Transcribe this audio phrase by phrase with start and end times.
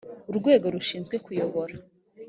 [0.29, 1.73] urwego rushinzwe kuyobora